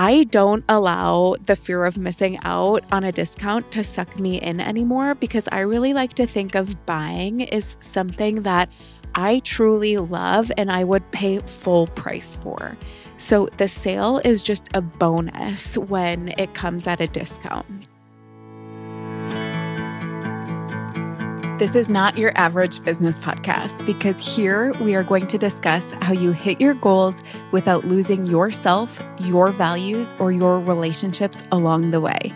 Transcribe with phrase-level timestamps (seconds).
[0.00, 4.60] I don't allow the fear of missing out on a discount to suck me in
[4.60, 8.70] anymore because I really like to think of buying as something that
[9.16, 12.78] I truly love and I would pay full price for.
[13.16, 17.66] So the sale is just a bonus when it comes at a discount.
[21.58, 26.12] This is not your average business podcast because here we are going to discuss how
[26.12, 27.20] you hit your goals
[27.50, 32.32] without losing yourself, your values, or your relationships along the way.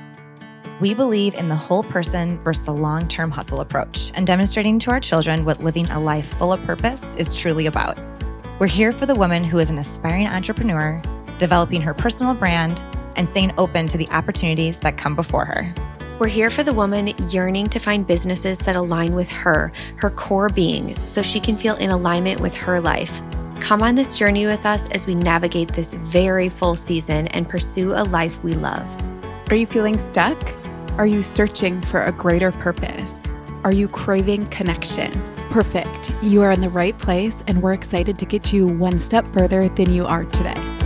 [0.81, 4.91] We believe in the whole person versus the long term hustle approach and demonstrating to
[4.91, 8.01] our children what living a life full of purpose is truly about.
[8.59, 11.01] We're here for the woman who is an aspiring entrepreneur,
[11.39, 12.83] developing her personal brand,
[13.15, 15.73] and staying open to the opportunities that come before her.
[16.23, 20.49] We're here for the woman yearning to find businesses that align with her, her core
[20.49, 23.21] being, so she can feel in alignment with her life.
[23.59, 27.95] Come on this journey with us as we navigate this very full season and pursue
[27.95, 28.87] a life we love.
[29.51, 30.41] Are you feeling stuck?
[30.97, 33.21] Are you searching for a greater purpose?
[33.65, 35.11] Are you craving connection?
[35.51, 36.13] Perfect.
[36.23, 39.69] You are in the right place, and we're excited to get you one step further
[39.71, 40.82] than you are today.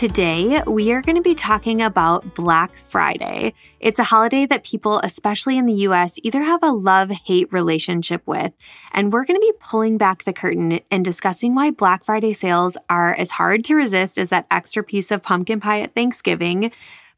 [0.00, 3.52] Today, we are going to be talking about Black Friday.
[3.80, 8.22] It's a holiday that people, especially in the US, either have a love hate relationship
[8.24, 8.50] with.
[8.92, 12.78] And we're going to be pulling back the curtain and discussing why Black Friday sales
[12.88, 16.72] are as hard to resist as that extra piece of pumpkin pie at Thanksgiving.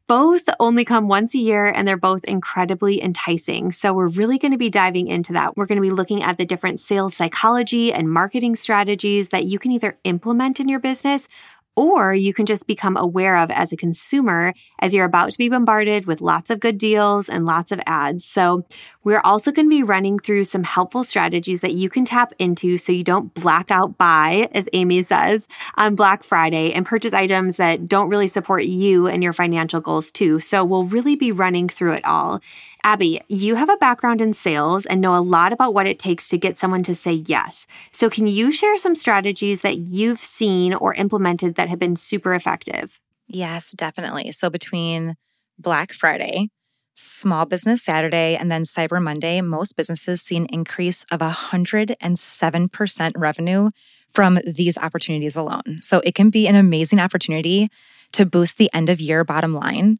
[0.07, 3.71] Both only come once a year and they're both incredibly enticing.
[3.71, 5.55] So, we're really going to be diving into that.
[5.55, 9.57] We're going to be looking at the different sales psychology and marketing strategies that you
[9.57, 11.29] can either implement in your business
[11.75, 15.49] or you can just become aware of as a consumer as you're about to be
[15.49, 18.25] bombarded with lots of good deals and lots of ads.
[18.25, 18.65] So,
[19.03, 22.77] we're also going to be running through some helpful strategies that you can tap into
[22.77, 27.57] so you don't black out buy, as Amy says, on Black Friday and purchase items
[27.57, 30.39] that don't really support you and your financial goals, too.
[30.39, 32.41] So, we'll really be running through it all.
[32.85, 36.27] Abby, you have a background in sales and know a lot about what it takes
[36.27, 37.65] to get someone to say yes.
[37.93, 42.35] So, can you share some strategies that you've seen or implemented that have been super
[42.35, 42.99] effective?
[43.27, 44.33] Yes, definitely.
[44.33, 45.15] So, between
[45.57, 46.49] Black Friday,
[46.93, 53.69] Small Business Saturday, and then Cyber Monday, most businesses see an increase of 107% revenue
[54.11, 55.79] from these opportunities alone.
[55.81, 57.69] So, it can be an amazing opportunity
[58.11, 59.99] to boost the end of year bottom line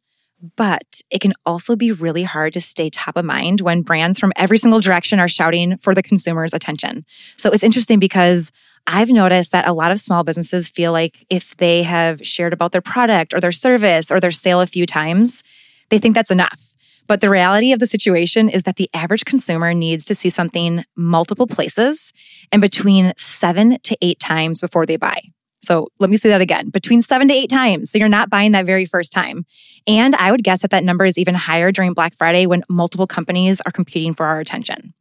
[0.55, 4.33] but it can also be really hard to stay top of mind when brands from
[4.35, 7.05] every single direction are shouting for the consumer's attention.
[7.37, 8.51] So it's interesting because
[8.85, 12.73] I've noticed that a lot of small businesses feel like if they have shared about
[12.73, 15.41] their product or their service or their sale a few times,
[15.89, 16.59] they think that's enough.
[17.07, 20.83] But the reality of the situation is that the average consumer needs to see something
[20.95, 22.13] multiple places
[22.51, 25.21] and between seven to eight times before they buy.
[25.63, 27.91] So let me say that again between seven to eight times.
[27.91, 29.45] So you're not buying that very first time.
[29.87, 33.07] And I would guess that that number is even higher during Black Friday when multiple
[33.07, 34.93] companies are competing for our attention.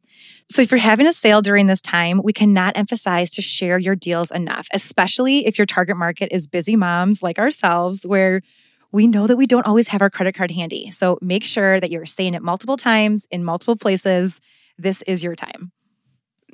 [0.49, 3.95] So if you're having a sale during this time, we cannot emphasize to share your
[3.95, 8.41] deals enough, especially if your target market is busy moms like ourselves, where
[8.91, 10.91] we know that we don't always have our credit card handy.
[10.91, 14.39] So make sure that you're saying it multiple times in multiple places.
[14.77, 15.71] This is your time.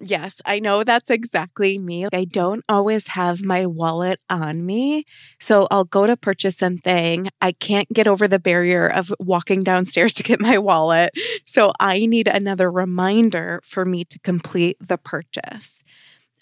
[0.02, 2.06] Yes, I know that's exactly me.
[2.14, 5.06] I don't always have my wallet on me.
[5.40, 7.30] So I'll go to purchase something.
[7.42, 11.12] I can't get over the barrier of walking downstairs to get my wallet.
[11.46, 15.82] So I need another reminder for me to complete the purchase.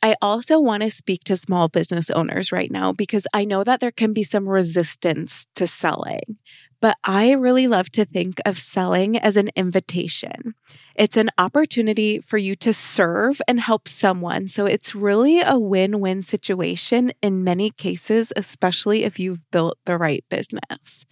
[0.03, 3.79] I also want to speak to small business owners right now because I know that
[3.79, 6.37] there can be some resistance to selling.
[6.79, 10.53] But I really love to think of selling as an invitation.
[10.95, 14.47] It's an opportunity for you to serve and help someone.
[14.47, 19.97] So it's really a win win situation in many cases, especially if you've built the
[19.97, 21.05] right business.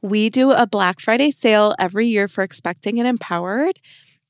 [0.00, 3.78] We do a Black Friday sale every year for Expecting and Empowered.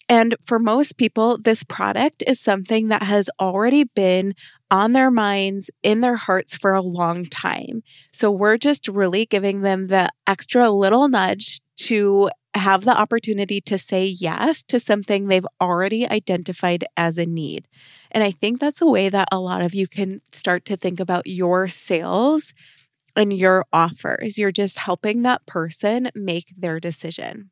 [0.09, 4.35] And for most people, this product is something that has already been
[4.73, 7.83] on their minds, in their hearts for a long time.
[8.11, 13.77] So we're just really giving them the extra little nudge to have the opportunity to
[13.77, 17.69] say yes to something they've already identified as a need.
[18.11, 20.99] And I think that's a way that a lot of you can start to think
[20.99, 22.55] about your sales
[23.15, 24.39] and your offers.
[24.39, 27.51] You're just helping that person make their decision.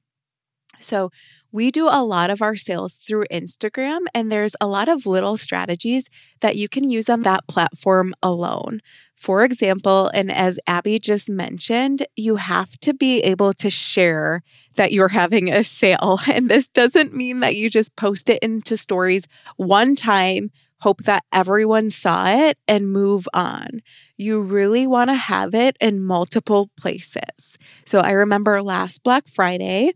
[0.81, 1.11] So,
[1.53, 5.37] we do a lot of our sales through Instagram, and there's a lot of little
[5.37, 6.09] strategies
[6.41, 8.81] that you can use on that platform alone.
[9.17, 14.43] For example, and as Abby just mentioned, you have to be able to share
[14.77, 16.21] that you're having a sale.
[16.31, 20.51] And this doesn't mean that you just post it into stories one time
[20.81, 23.81] hope that everyone saw it and move on.
[24.17, 27.59] You really want to have it in multiple places.
[27.85, 29.93] So I remember last Black Friday,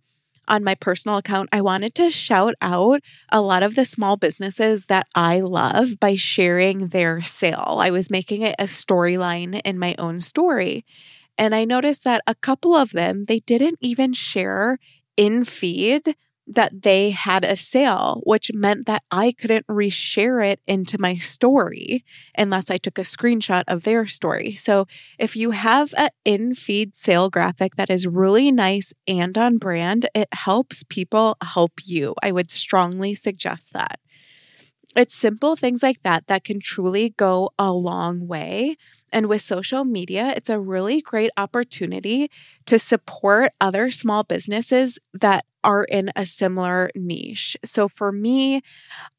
[0.49, 3.01] on my personal account, I wanted to shout out
[3.31, 7.79] a lot of the small businesses that I love by sharing their sale.
[7.81, 10.85] I was making it a storyline in my own story.
[11.37, 14.79] And I noticed that a couple of them, they didn't even share
[15.17, 20.99] in feed that they had a sale, which meant that I couldn't reshare it into
[20.99, 22.05] my story
[22.37, 24.55] unless I took a screenshot of their story.
[24.55, 24.87] So
[25.19, 30.09] if you have an in feed sale graphic that is really nice and on brand,
[30.15, 32.15] it helps people help you.
[32.23, 34.01] I would strongly suggest that.
[34.97, 38.77] It's simple things like that that can truly go a long way.
[39.11, 42.31] And with social media, it's a really great opportunity
[42.67, 47.57] to support other small businesses that are in a similar niche.
[47.65, 48.63] So for me,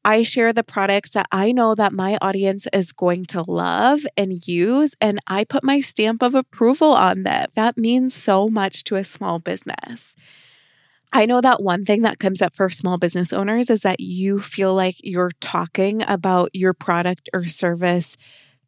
[0.04, 4.46] I share the products that I know that my audience is going to love and
[4.46, 7.54] use, and I put my stamp of approval on that.
[7.54, 10.14] That means so much to a small business.
[11.12, 14.40] I know that one thing that comes up for small business owners is that you
[14.40, 18.16] feel like you're talking about your product or service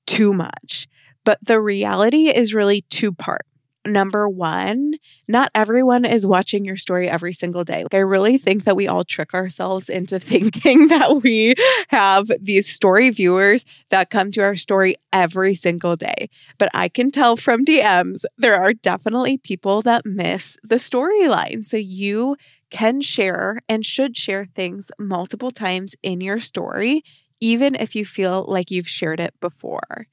[0.07, 0.87] too much.
[1.25, 3.47] But the reality is really two part.
[3.89, 4.95] Number one,
[5.27, 7.85] not everyone is watching your story every single day.
[7.85, 11.55] Like, I really think that we all trick ourselves into thinking that we
[11.89, 16.29] have these story viewers that come to our story every single day.
[16.59, 21.65] But I can tell from DMs, there are definitely people that miss the storyline.
[21.65, 22.37] So you
[22.71, 27.03] can share and should share things multiple times in your story,
[27.41, 30.07] even if you feel like you've shared it before.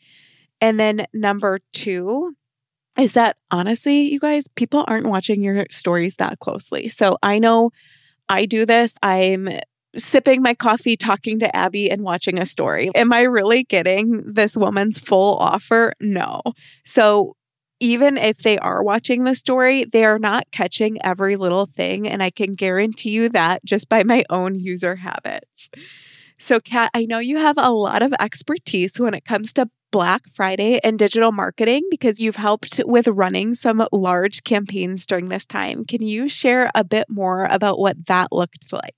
[0.61, 2.35] And then number two,
[2.97, 6.87] is that honestly, you guys, people aren't watching your stories that closely.
[6.89, 7.71] So I know
[8.29, 8.97] I do this.
[9.03, 9.49] I'm
[9.97, 12.89] sipping my coffee, talking to Abby, and watching a story.
[12.95, 15.93] Am I really getting this woman's full offer?
[15.99, 16.41] No.
[16.85, 17.35] So
[17.79, 22.07] even if they are watching the story, they are not catching every little thing.
[22.07, 25.69] And I can guarantee you that just by my own user habits.
[26.37, 30.23] So, Kat, I know you have a lot of expertise when it comes to Black
[30.33, 35.85] Friday and digital marketing because you've helped with running some large campaigns during this time.
[35.85, 38.93] Can you share a bit more about what that looked like?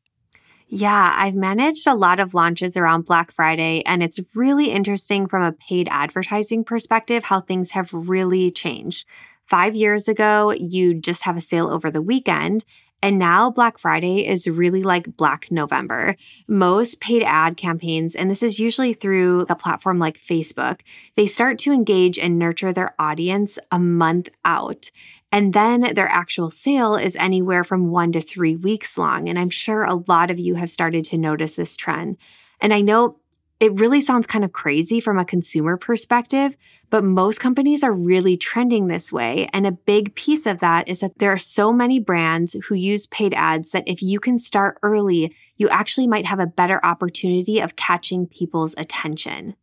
[0.69, 5.43] Yeah, I've managed a lot of launches around Black Friday, and it's really interesting from
[5.43, 9.05] a paid advertising perspective how things have really changed.
[9.45, 12.65] Five years ago, you'd just have a sale over the weekend.
[13.01, 16.15] And now Black Friday is really like Black November.
[16.47, 20.81] Most paid ad campaigns, and this is usually through a platform like Facebook,
[21.15, 24.89] they start to engage and nurture their audience a month out.
[25.31, 29.29] And then their actual sale is anywhere from one to three weeks long.
[29.29, 32.17] And I'm sure a lot of you have started to notice this trend.
[32.61, 33.17] And I know
[33.59, 36.55] it really sounds kind of crazy from a consumer perspective,
[36.89, 39.49] but most companies are really trending this way.
[39.51, 43.07] And a big piece of that is that there are so many brands who use
[43.07, 47.59] paid ads that if you can start early, you actually might have a better opportunity
[47.59, 49.55] of catching people's attention.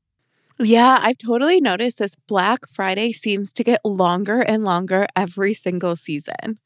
[0.58, 2.14] Yeah, I've totally noticed this.
[2.28, 6.58] Black Friday seems to get longer and longer every single season.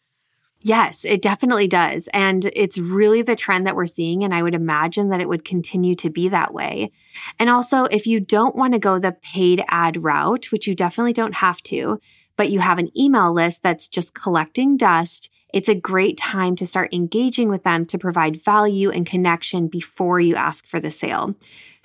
[0.60, 2.08] Yes, it definitely does.
[2.12, 4.24] And it's really the trend that we're seeing.
[4.24, 6.90] And I would imagine that it would continue to be that way.
[7.38, 11.12] And also, if you don't want to go the paid ad route, which you definitely
[11.12, 12.00] don't have to,
[12.36, 16.66] but you have an email list that's just collecting dust, it's a great time to
[16.66, 21.34] start engaging with them to provide value and connection before you ask for the sale.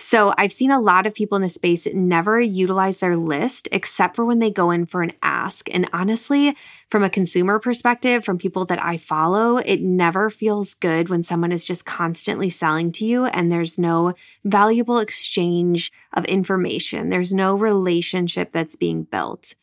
[0.05, 4.17] So I've seen a lot of people in the space never utilize their list except
[4.17, 5.74] for when they go in for an ask.
[5.74, 6.57] And honestly,
[6.89, 11.53] from a consumer perspective, from people that I follow, it never feels good when someone
[11.53, 17.07] is just constantly selling to you and there's no valuable exchange of information.
[17.07, 19.55] There's no relationship that's being built.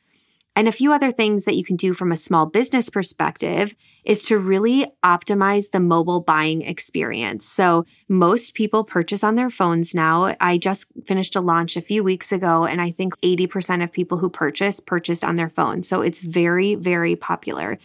[0.57, 4.25] And a few other things that you can do from a small business perspective is
[4.27, 7.47] to really optimize the mobile buying experience.
[7.47, 10.35] So, most people purchase on their phones now.
[10.41, 14.19] I just finished a launch a few weeks ago, and I think 80% of people
[14.19, 15.83] who purchase purchased on their phone.
[15.83, 17.79] So, it's very, very popular.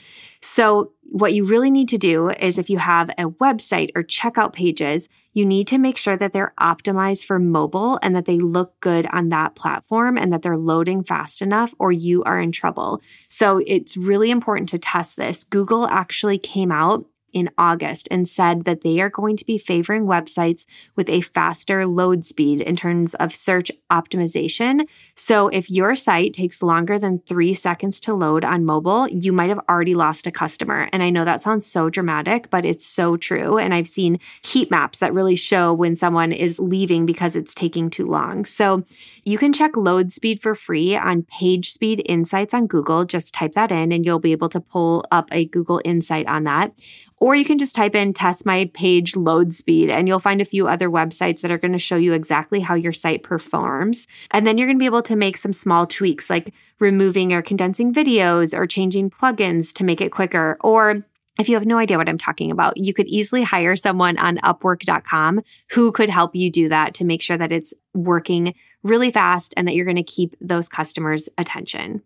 [0.47, 4.53] So, what you really need to do is if you have a website or checkout
[4.53, 8.79] pages, you need to make sure that they're optimized for mobile and that they look
[8.79, 13.01] good on that platform and that they're loading fast enough, or you are in trouble.
[13.27, 15.43] So, it's really important to test this.
[15.43, 17.05] Google actually came out
[17.35, 20.65] in August and said that they are going to be favoring websites
[20.95, 24.87] with a faster load speed in terms of search optimization.
[25.15, 29.49] So if your site takes longer than three seconds to load on mobile, you might
[29.49, 30.87] have already lost a customer.
[30.93, 33.57] And I know that sounds so dramatic, but it's so true.
[33.57, 37.89] And I've seen heat maps that really show when someone is leaving because it's taking
[37.89, 38.45] too long.
[38.45, 38.85] So
[39.25, 43.03] you can check load speed for free on Page Speed Insights on Google.
[43.03, 46.45] Just type that in and you'll be able to pull up a Google Insight on
[46.45, 46.71] that.
[47.19, 50.45] Or you can just type in test my page load speed and you'll find a
[50.45, 54.07] few other websites that are going to show you exactly how your site performs.
[54.31, 57.41] And then you're going to be able to make some small tweaks like removing or
[57.41, 61.05] condensing videos or changing plugins to make it quicker or
[61.37, 64.37] if you have no idea what I'm talking about, you could easily hire someone on
[64.37, 65.41] upwork.com
[65.71, 69.67] who could help you do that to make sure that it's working really fast and
[69.67, 72.01] that you're going to keep those customers' attention.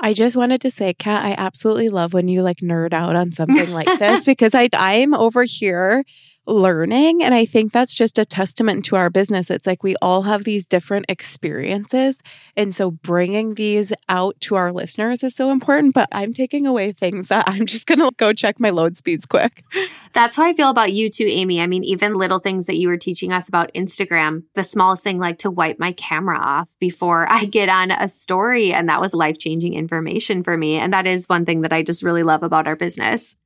[0.00, 3.32] I just wanted to say, Kat, I absolutely love when you like nerd out on
[3.32, 6.04] something like this because I I'm over here
[6.48, 7.22] learning.
[7.22, 9.50] And I think that's just a testament to our business.
[9.50, 12.20] It's like we all have these different experiences.
[12.56, 15.94] And so bringing these out to our listeners is so important.
[15.94, 19.26] But I'm taking away things that I'm just going to go check my load speeds
[19.26, 19.64] quick.
[20.12, 21.60] That's how I feel about you too, Amy.
[21.60, 25.18] I mean, even little things that you were teaching us about Instagram, the smallest thing
[25.18, 28.72] like to wipe my camera off before I get on a story.
[28.72, 30.76] And that was life changing information for me.
[30.76, 33.36] And that is one thing that I just really love about our business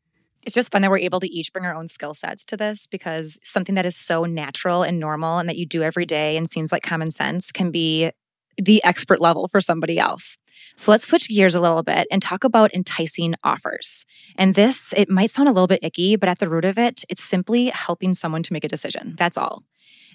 [0.45, 2.87] it's just fun that we're able to each bring our own skill sets to this
[2.87, 6.49] because something that is so natural and normal and that you do every day and
[6.49, 8.11] seems like common sense can be
[8.59, 10.39] the expert level for somebody else.
[10.77, 14.05] So let's switch gears a little bit and talk about enticing offers.
[14.37, 17.05] And this, it might sound a little bit icky, but at the root of it,
[17.09, 19.15] it's simply helping someone to make a decision.
[19.19, 19.63] That's all.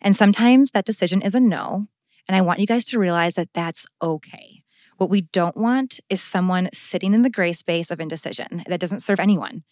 [0.02, 1.88] And sometimes that decision is a no.
[2.28, 4.64] And I want you guys to realize that that's okay.
[4.98, 9.02] What we don't want is someone sitting in the gray space of indecision that doesn't
[9.02, 9.64] serve anyone.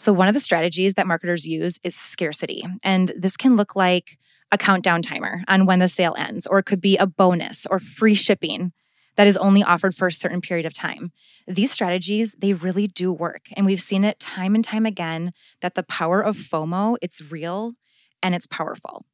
[0.00, 2.64] So, one of the strategies that marketers use is scarcity.
[2.82, 4.16] And this can look like
[4.50, 7.80] a countdown timer on when the sale ends, or it could be a bonus or
[7.80, 8.72] free shipping
[9.16, 11.12] that is only offered for a certain period of time.
[11.46, 13.48] These strategies, they really do work.
[13.58, 17.74] And we've seen it time and time again that the power of FOMO, it's real
[18.22, 19.04] and it's powerful.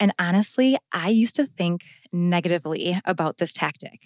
[0.00, 1.82] And honestly, I used to think
[2.12, 4.00] negatively about this tactic.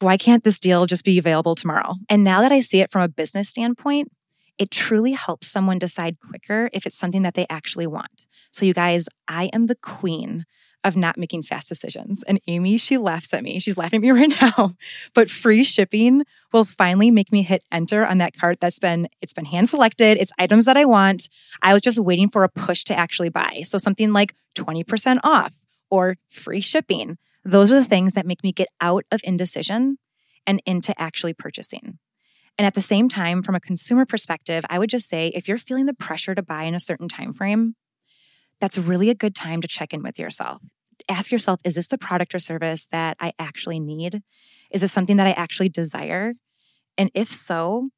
[0.00, 1.94] Why can't this deal just be available tomorrow?
[2.10, 4.12] And now that I see it from a business standpoint,
[4.58, 8.26] it truly helps someone decide quicker if it's something that they actually want.
[8.52, 10.44] So, you guys, I am the queen
[10.84, 12.22] of not making fast decisions.
[12.24, 13.58] And Amy, she laughs at me.
[13.58, 14.74] She's laughing at me right now.
[15.14, 19.32] But free shipping will finally make me hit enter on that cart that's been it's
[19.32, 20.18] been hand selected.
[20.18, 21.28] It's items that I want.
[21.62, 23.62] I was just waiting for a push to actually buy.
[23.64, 25.52] So something like 20% off
[25.90, 27.18] or free shipping.
[27.44, 29.98] Those are the things that make me get out of indecision
[30.46, 31.98] and into actually purchasing.
[32.58, 35.58] And at the same time, from a consumer perspective, I would just say if you're
[35.58, 37.76] feeling the pressure to buy in a certain time frame,
[38.60, 40.60] that's really a good time to check in with yourself.
[41.08, 44.22] Ask yourself, is this the product or service that I actually need?
[44.72, 46.34] Is this something that I actually desire?
[46.96, 47.90] And if so,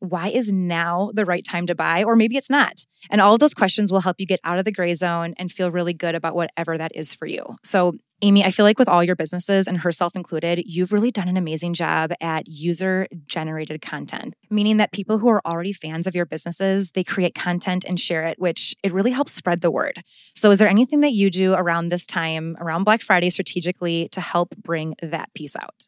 [0.00, 2.04] why is now the right time to buy?
[2.04, 2.84] Or maybe it's not.
[3.10, 5.50] And all of those questions will help you get out of the gray zone and
[5.50, 7.56] feel really good about whatever that is for you.
[7.62, 11.28] So, Amy, I feel like with all your businesses and herself included, you've really done
[11.28, 16.14] an amazing job at user generated content, meaning that people who are already fans of
[16.14, 20.02] your businesses, they create content and share it, which it really helps spread the word.
[20.34, 24.22] So is there anything that you do around this time, around Black Friday strategically to
[24.22, 25.86] help bring that piece out?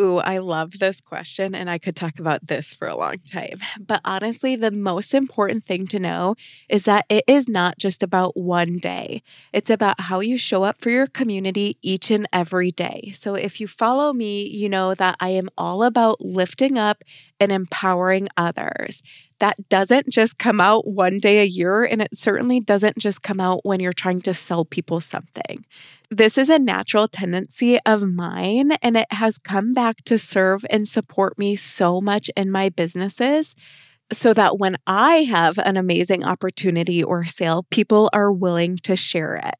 [0.00, 3.60] Ooh, I love this question, and I could talk about this for a long time.
[3.78, 6.34] But honestly, the most important thing to know
[6.68, 9.22] is that it is not just about one day,
[9.52, 13.12] it's about how you show up for your community each and every day.
[13.14, 17.04] So if you follow me, you know that I am all about lifting up
[17.40, 19.02] and empowering others
[19.40, 23.40] that doesn't just come out one day a year, and it certainly doesn't just come
[23.40, 25.66] out when you're trying to sell people something.
[26.10, 30.88] This is a natural tendency of mine, and it has come back to serve and
[30.88, 33.54] support me so much in my businesses
[34.12, 39.36] so that when I have an amazing opportunity or sale, people are willing to share
[39.36, 39.54] it.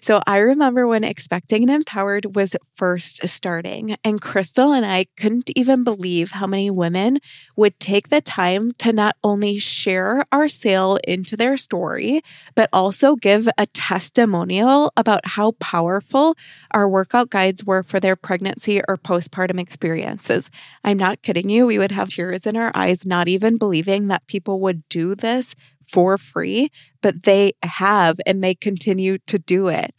[0.00, 5.50] So I remember when Expecting and Empowered was first starting, and Crystal and I couldn't
[5.56, 7.18] even believe how many women
[7.56, 12.22] would take the time to not only share our sale into their story,
[12.54, 16.36] but also give a testimonial about how powerful
[16.70, 20.50] our workout guides were for their pregnancy or postpartum experiences.
[20.84, 21.66] I'm not kidding you.
[21.66, 25.54] We would have tears in our eyes, not even believing that people would do this
[25.86, 26.70] for free,
[27.02, 29.94] but they have and they continue to do it.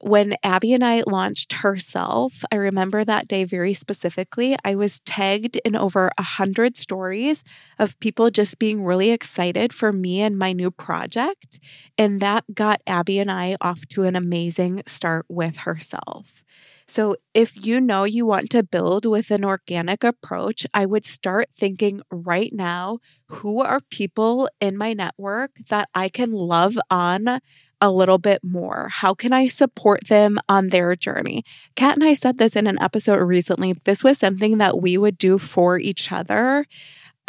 [0.00, 4.54] when Abby and I launched Herself, I remember that day very specifically.
[4.64, 7.42] I was tagged in over a hundred stories
[7.78, 11.58] of people just being really excited for me and my new project.
[11.96, 16.42] And that got Abby and I off to an amazing start with Herself.
[16.88, 21.48] So, if you know you want to build with an organic approach, I would start
[21.58, 27.40] thinking right now who are people in my network that I can love on
[27.80, 28.88] a little bit more?
[28.90, 31.44] How can I support them on their journey?
[31.74, 33.74] Kat and I said this in an episode recently.
[33.84, 36.66] This was something that we would do for each other.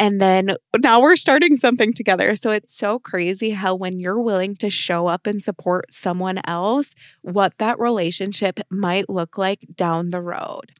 [0.00, 2.36] And then now we're starting something together.
[2.36, 6.92] So it's so crazy how, when you're willing to show up and support someone else,
[7.22, 10.72] what that relationship might look like down the road.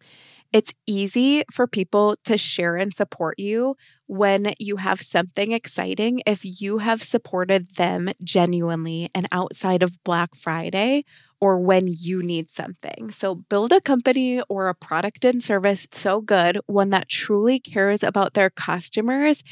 [0.51, 3.77] It's easy for people to share and support you
[4.07, 10.35] when you have something exciting if you have supported them genuinely and outside of Black
[10.35, 11.05] Friday
[11.39, 13.11] or when you need something.
[13.11, 18.03] So build a company or a product and service so good, one that truly cares
[18.03, 19.45] about their customers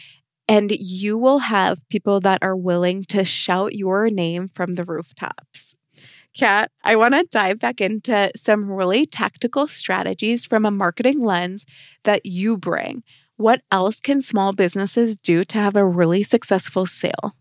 [0.49, 5.75] and you will have people that are willing to shout your name from the rooftops.
[6.37, 11.64] Kat, I want to dive back into some really tactical strategies from a marketing lens
[12.05, 13.02] that you bring.
[13.37, 17.35] What else can small businesses do to have a really successful sale?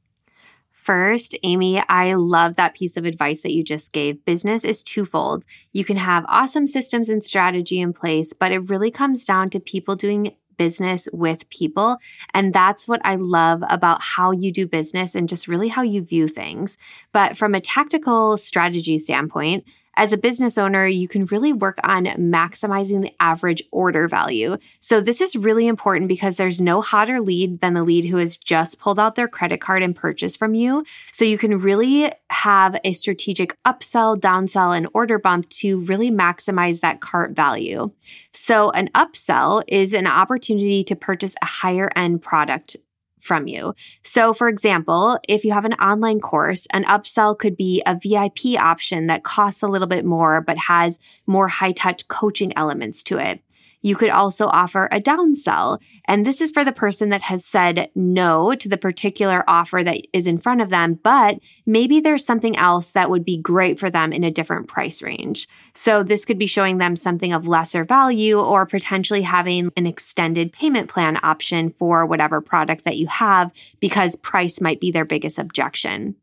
[0.71, 4.23] First, Amy, I love that piece of advice that you just gave.
[4.23, 5.43] Business is twofold.
[5.73, 9.59] You can have awesome systems and strategy in place, but it really comes down to
[9.59, 11.97] people doing business with people.
[12.33, 16.01] And that's what I love about how you do business and just really how you
[16.01, 16.77] view things.
[17.11, 19.65] But from a tactical strategy standpoint,
[19.97, 24.57] as a business owner, you can really work on maximizing the average order value.
[24.79, 28.37] So, this is really important because there's no hotter lead than the lead who has
[28.37, 30.85] just pulled out their credit card and purchased from you.
[31.11, 36.81] So, you can really have a strategic upsell, downsell, and order bump to really maximize
[36.81, 37.91] that cart value.
[38.33, 42.77] So, an upsell is an opportunity to purchase a higher end product
[43.25, 43.73] from you.
[44.03, 48.59] So, for example, if you have an online course, an upsell could be a VIP
[48.59, 53.17] option that costs a little bit more but has more high touch coaching elements to
[53.17, 53.41] it.
[53.85, 55.79] You could also offer a downsell.
[56.05, 60.07] And this is for the person that has said no to the particular offer that
[60.11, 61.37] is in front of them, but
[61.67, 65.47] maybe there's something else that would be great for them in a different price range.
[65.75, 70.51] So this could be showing them something of lesser value or potentially having an extended
[70.51, 75.37] payment plan option for whatever product that you have because price might be their biggest
[75.37, 76.15] objection.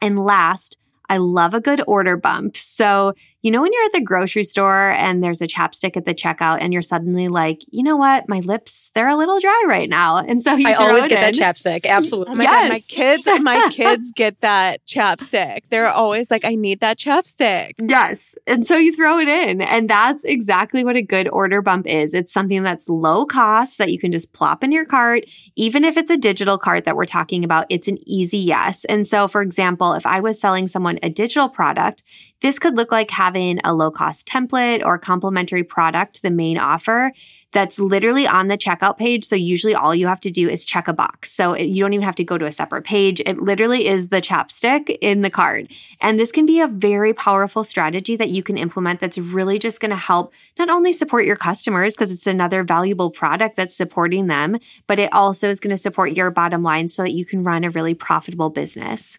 [0.00, 0.78] And last,
[1.10, 2.56] I love a good order bump.
[2.56, 6.14] So, you know, when you're at the grocery store and there's a chapstick at the
[6.14, 9.88] checkout and you're suddenly like, you know what, my lips, they're a little dry right
[9.88, 10.18] now.
[10.18, 11.40] And so you I always get in.
[11.40, 11.84] that chapstick.
[11.84, 12.34] Absolutely.
[12.34, 12.62] Oh my yes.
[12.62, 15.62] God, my kids, my kids get that chapstick.
[15.68, 17.72] They're always like, I need that chapstick.
[17.80, 18.36] Yes.
[18.46, 19.62] And so you throw it in.
[19.62, 22.14] And that's exactly what a good order bump is.
[22.14, 25.24] It's something that's low cost that you can just plop in your cart.
[25.56, 28.84] Even if it's a digital cart that we're talking about, it's an easy yes.
[28.84, 32.02] And so, for example, if I was selling someone a digital product,
[32.40, 36.56] this could look like having a low cost template or complementary product to the main
[36.56, 37.12] offer
[37.52, 39.24] that's literally on the checkout page.
[39.24, 41.32] So usually all you have to do is check a box.
[41.32, 43.20] So it, you don't even have to go to a separate page.
[43.26, 45.72] It literally is the chapstick in the card.
[46.00, 49.80] And this can be a very powerful strategy that you can implement that's really just
[49.80, 54.28] going to help not only support your customers because it's another valuable product that's supporting
[54.28, 57.42] them, but it also is going to support your bottom line so that you can
[57.42, 59.18] run a really profitable business.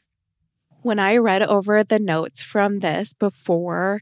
[0.81, 4.01] When I read over the notes from this before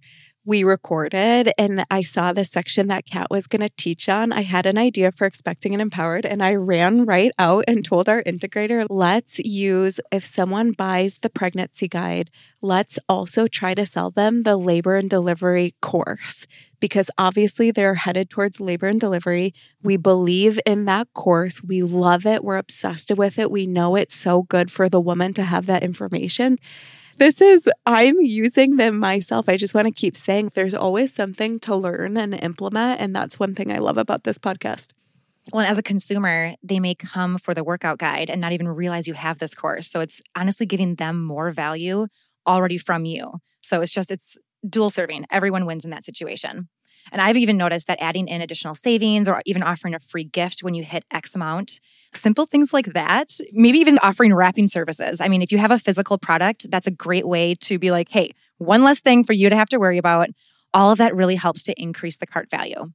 [0.49, 4.41] we recorded and I saw the section that Kat was going to teach on, I
[4.41, 6.25] had an idea for expecting and empowered.
[6.25, 11.29] And I ran right out and told our integrator, let's use, if someone buys the
[11.29, 12.31] pregnancy guide,
[12.63, 16.47] let's also try to sell them the labor and delivery course
[16.79, 19.53] because obviously they're headed towards labor and delivery.
[19.83, 21.63] We believe in that course.
[21.63, 22.43] We love it.
[22.43, 23.51] We're obsessed with it.
[23.51, 26.57] We know it's so good for the woman to have that information.
[27.19, 29.49] This is, I'm using them myself.
[29.49, 33.01] I just want to keep saying there's always something to learn and implement.
[33.01, 34.93] And that's one thing I love about this podcast.
[35.51, 39.05] Well, as a consumer, they may come for the workout guide and not even realize
[39.05, 39.91] you have this course.
[39.91, 42.07] So it's honestly giving them more value
[42.47, 43.33] already from you.
[43.61, 45.25] So it's just, it's dual serving.
[45.29, 46.69] Everyone wins in that situation.
[47.11, 50.63] And I've even noticed that adding in additional savings or even offering a free gift
[50.63, 51.81] when you hit X amount,
[52.13, 55.21] simple things like that, maybe even offering wrapping services.
[55.21, 58.09] I mean, if you have a physical product, that's a great way to be like,
[58.09, 60.29] hey, one less thing for you to have to worry about.
[60.73, 62.91] All of that really helps to increase the cart value.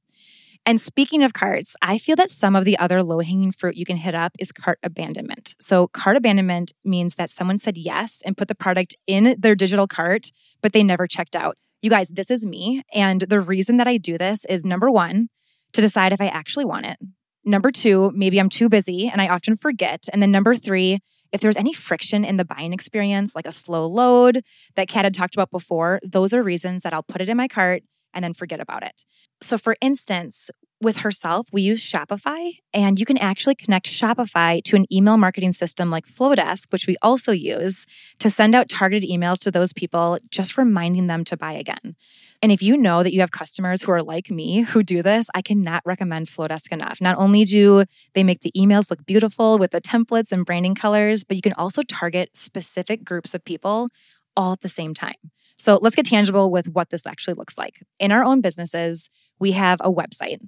[0.66, 3.85] And speaking of carts, I feel that some of the other low hanging fruit you
[3.85, 5.55] can hit up is cart abandonment.
[5.61, 9.87] So, cart abandonment means that someone said yes and put the product in their digital
[9.87, 10.31] cart,
[10.62, 11.59] but they never checked out.
[11.83, 12.83] You guys, this is me.
[12.94, 15.29] And the reason that I do this is number one,
[15.74, 16.96] to decide if I actually want it.
[17.44, 20.09] Number two, maybe I'm too busy and I often forget.
[20.12, 21.00] And then number three,
[21.33, 24.42] if there's any friction in the buying experience, like a slow load
[24.76, 27.48] that Kat had talked about before, those are reasons that I'll put it in my
[27.48, 27.83] cart
[28.14, 29.02] and then forget about it.
[29.42, 34.76] So, for instance, with herself, we use Shopify, and you can actually connect Shopify to
[34.76, 37.87] an email marketing system like Flodesk, which we also use
[38.20, 41.96] to send out targeted emails to those people, just reminding them to buy again.
[42.44, 45.30] And if you know that you have customers who are like me who do this,
[45.35, 47.00] I cannot recommend Flodesk enough.
[47.00, 51.24] Not only do they make the emails look beautiful with the templates and branding colors,
[51.24, 53.88] but you can also target specific groups of people
[54.37, 55.14] all at the same time.
[55.57, 57.83] So let's get tangible with what this actually looks like.
[57.98, 60.40] In our own businesses, we have a website.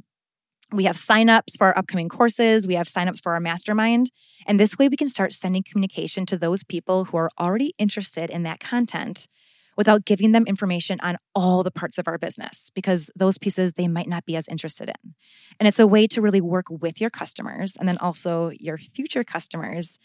[0.73, 2.67] We have signups for our upcoming courses.
[2.67, 4.11] We have signups for our mastermind.
[4.47, 8.29] And this way, we can start sending communication to those people who are already interested
[8.29, 9.29] in that content
[9.77, 13.89] without giving them information on all the parts of our business because those pieces they
[13.89, 15.15] might not be as interested in.
[15.61, 19.25] And it's a way to really work with your customers and then also your future
[19.25, 19.99] customers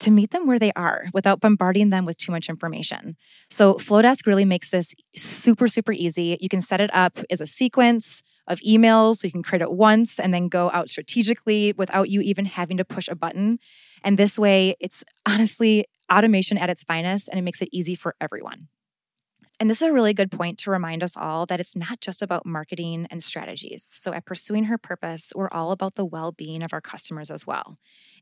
[0.00, 3.16] to meet them where they are without bombarding them with too much information.
[3.50, 6.36] So Flodesk really makes this super, super easy.
[6.40, 9.16] You can set it up as a sequence of emails.
[9.16, 12.76] So you can create it once and then go out strategically without you even having
[12.76, 13.58] to push a button.
[14.04, 18.14] And this way, it's honestly automation at its finest and it makes it easy for
[18.20, 18.68] everyone.
[19.58, 22.20] And this is a really good point to remind us all that it's not just
[22.20, 23.82] about marketing and strategies.
[23.82, 27.46] So, at Pursuing Her Purpose, we're all about the well being of our customers as
[27.46, 27.78] well.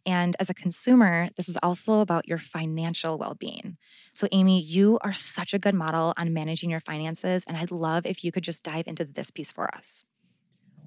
[0.07, 3.79] And as a consumer, this is also about your financial well being.
[4.12, 7.42] So, Amy, you are such a good model on managing your finances.
[7.49, 10.05] And I'd love if you could just dive into this piece for us.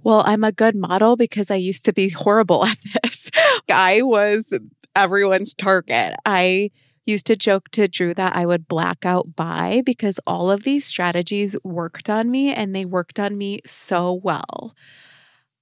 [0.04, 3.30] Well, I'm a good model because I used to be horrible at this.
[3.70, 4.50] I was
[4.96, 6.16] everyone's target.
[6.26, 6.72] I
[7.08, 10.86] used to joke to Drew that I would black out buy because all of these
[10.86, 14.76] strategies worked on me and they worked on me so well.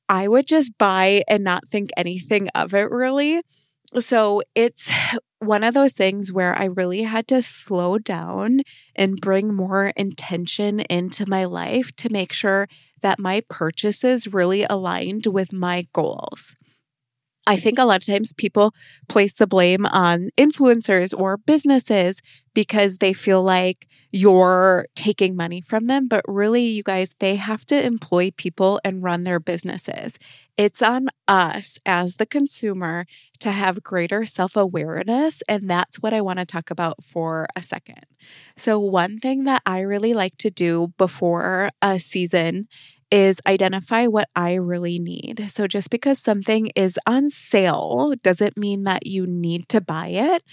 [0.07, 3.41] I would just buy and not think anything of it really.
[3.99, 4.91] So it's
[5.39, 8.61] one of those things where I really had to slow down
[8.95, 12.67] and bring more intention into my life to make sure
[13.01, 16.55] that my purchases really aligned with my goals.
[17.47, 18.73] I think a lot of times people
[19.07, 22.21] place the blame on influencers or businesses
[22.53, 26.07] because they feel like you're taking money from them.
[26.07, 30.17] But really, you guys, they have to employ people and run their businesses.
[30.57, 33.05] It's on us as the consumer
[33.41, 35.43] to have greater self awareness.
[35.49, 38.05] And that's what I want to talk about for a second.
[38.55, 42.67] So, one thing that I really like to do before a season
[43.11, 45.49] is identify what I really need.
[45.49, 50.43] So just because something is on sale doesn't mean that you need to buy it.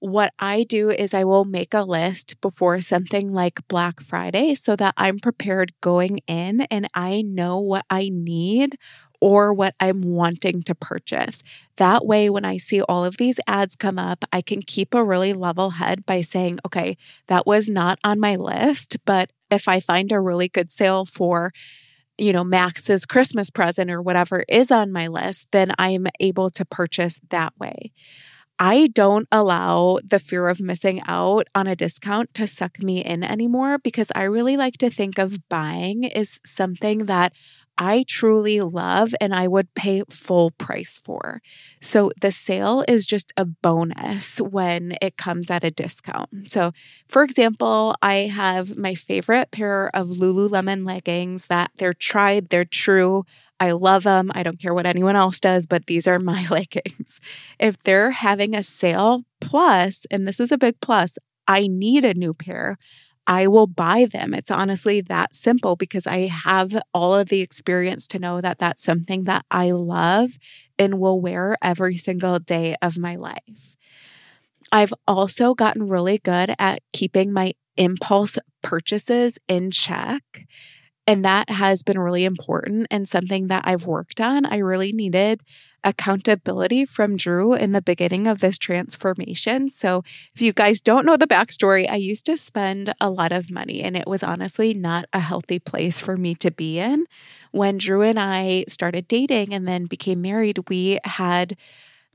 [0.00, 4.76] What I do is I will make a list before something like Black Friday so
[4.76, 8.76] that I'm prepared going in and I know what I need
[9.20, 11.42] or what I'm wanting to purchase.
[11.76, 15.04] That way, when I see all of these ads come up, I can keep a
[15.04, 19.80] really level head by saying, okay, that was not on my list, but if I
[19.80, 21.52] find a really good sale for
[22.18, 26.64] you know, Max's Christmas present or whatever is on my list, then I'm able to
[26.64, 27.92] purchase that way.
[28.58, 33.22] I don't allow the fear of missing out on a discount to suck me in
[33.22, 37.32] anymore because I really like to think of buying as something that
[37.78, 41.40] I truly love and I would pay full price for.
[41.80, 46.50] So the sale is just a bonus when it comes at a discount.
[46.50, 46.72] So,
[47.08, 53.24] for example, I have my favorite pair of Lululemon leggings that they're tried, they're true.
[53.60, 54.30] I love them.
[54.34, 57.20] I don't care what anyone else does, but these are my leggings.
[57.58, 62.14] If they're having a sale, plus, and this is a big plus, I need a
[62.14, 62.76] new pair.
[63.28, 64.34] I will buy them.
[64.34, 68.82] It's honestly that simple because I have all of the experience to know that that's
[68.82, 70.38] something that I love
[70.78, 73.76] and will wear every single day of my life.
[74.72, 80.22] I've also gotten really good at keeping my impulse purchases in check.
[81.08, 84.46] And that has been really important and something that I've worked on.
[84.46, 85.40] I really needed
[85.82, 89.70] accountability from Drew in the beginning of this transformation.
[89.70, 93.50] So, if you guys don't know the backstory, I used to spend a lot of
[93.50, 97.06] money, and it was honestly not a healthy place for me to be in.
[97.52, 101.56] When Drew and I started dating and then became married, we had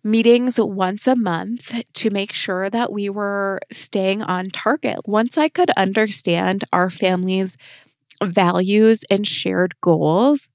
[0.03, 4.99] meetings once a month to make sure that we were staying on target.
[5.07, 7.57] Once I could understand our family's
[8.21, 10.49] values and shared goals,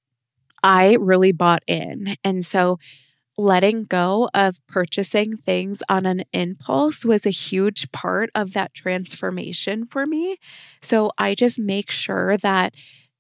[0.63, 2.17] I really bought in.
[2.25, 2.79] And so
[3.39, 9.87] letting go of purchasing things on an impulse was a huge part of that transformation
[9.87, 10.39] for me.
[10.83, 12.75] So I just make sure that,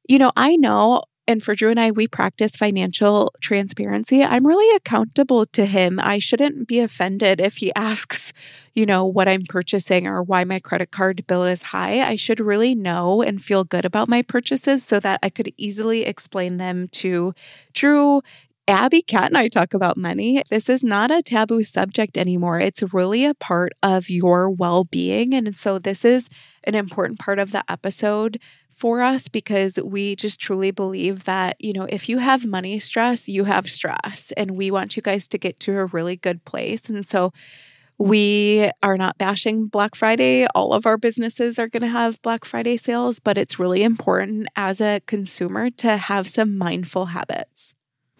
[0.09, 4.25] you know, I know and for Drew and I, we practice financial transparency.
[4.25, 6.01] I'm really accountable to him.
[6.01, 8.33] I shouldn't be offended if he asks,
[8.75, 12.01] you know, what I'm purchasing or why my credit card bill is high.
[12.01, 16.07] I should really know and feel good about my purchases so that I could easily
[16.07, 17.35] explain them to
[17.75, 18.23] Drew.
[18.67, 20.43] Abby, Kat, and I talk about money.
[20.51, 22.61] This is not a taboo subject anymore.
[22.61, 25.33] It's really a part of your well being.
[25.33, 26.29] And so, this is
[26.64, 28.38] an important part of the episode
[28.79, 33.29] for us because we just truly believe that, you know, if you have money stress,
[33.29, 34.33] you have stress.
[34.37, 36.88] And we want you guys to get to a really good place.
[36.88, 37.33] And so
[37.99, 40.47] we are not bashing Black Friday.
[40.55, 44.47] All of our businesses are going to have Black Friday sales, but it's really important
[44.55, 47.75] as a consumer to have some mindful habits.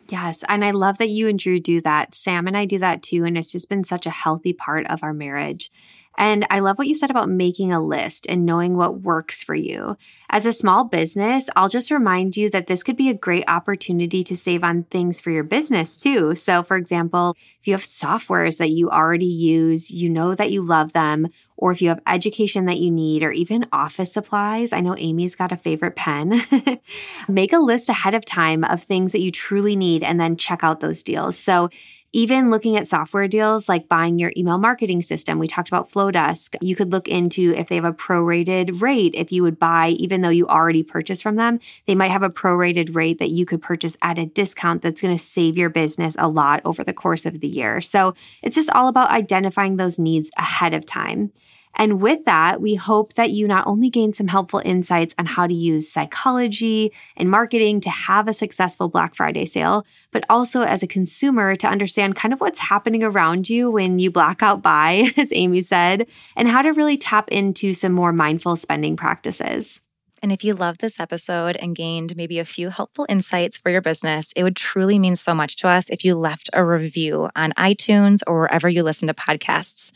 [0.09, 0.43] Yes.
[0.49, 2.15] And I love that you and Drew do that.
[2.15, 3.25] Sam and I do that too.
[3.25, 5.71] And it's just been such a healthy part of our marriage.
[6.19, 9.55] And I love what you said about making a list and knowing what works for
[9.55, 9.97] you.
[10.31, 14.25] As a small business, I'll just remind you that this could be a great opportunity
[14.25, 16.35] to save on things for your business too.
[16.35, 20.63] So, for example, if you have softwares that you already use, you know that you
[20.63, 24.73] love them, or if you have education that you need, or even office supplies.
[24.73, 26.43] I know Amy's got a favorite pen.
[27.29, 30.65] Make a list ahead of time of things that you truly need and then check
[30.65, 31.39] out those deals.
[31.39, 31.71] So,
[32.13, 36.57] even looking at software deals like buying your email marketing system, we talked about Flodesk.
[36.61, 39.15] You could look into if they have a prorated rate.
[39.15, 42.31] If you would buy, even though you already purchased from them, they might have a
[42.31, 46.17] prorated rate that you could purchase at a discount that's going to save your business
[46.19, 47.81] a lot over the course of the year.
[47.81, 51.31] So it's just all about identifying those needs ahead of time.
[51.75, 55.47] And with that, we hope that you not only gain some helpful insights on how
[55.47, 60.83] to use psychology and marketing to have a successful Black Friday sale, but also as
[60.83, 65.11] a consumer to understand kind of what's happening around you when you black out buy,
[65.17, 69.81] as Amy said, and how to really tap into some more mindful spending practices.
[70.23, 73.81] And if you loved this episode and gained maybe a few helpful insights for your
[73.81, 77.53] business, it would truly mean so much to us if you left a review on
[77.53, 79.93] iTunes or wherever you listen to podcasts.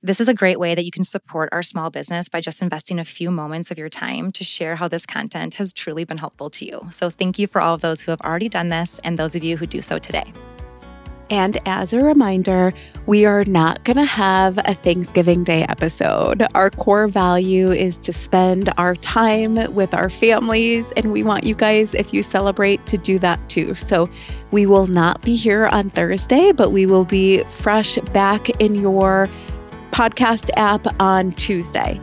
[0.00, 3.00] This is a great way that you can support our small business by just investing
[3.00, 6.50] a few moments of your time to share how this content has truly been helpful
[6.50, 6.86] to you.
[6.92, 9.42] So, thank you for all of those who have already done this and those of
[9.42, 10.32] you who do so today.
[11.30, 12.72] And as a reminder,
[13.06, 16.46] we are not going to have a Thanksgiving Day episode.
[16.54, 21.56] Our core value is to spend our time with our families, and we want you
[21.56, 23.74] guys, if you celebrate, to do that too.
[23.74, 24.08] So
[24.52, 29.28] we will not be here on Thursday, but we will be fresh back in your
[29.92, 32.00] podcast app on Tuesday.